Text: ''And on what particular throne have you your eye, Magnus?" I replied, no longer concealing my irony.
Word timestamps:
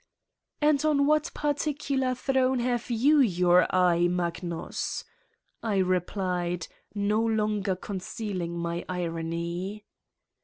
''And 0.63 0.83
on 0.83 1.05
what 1.05 1.29
particular 1.35 2.15
throne 2.15 2.57
have 2.57 2.89
you 2.89 3.19
your 3.19 3.67
eye, 3.69 4.07
Magnus?" 4.07 5.05
I 5.61 5.77
replied, 5.77 6.67
no 6.95 7.21
longer 7.23 7.75
concealing 7.75 8.57
my 8.57 8.83
irony. 8.89 9.85